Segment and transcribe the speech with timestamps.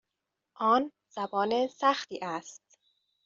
[0.59, 2.79] آن زبان سختی است.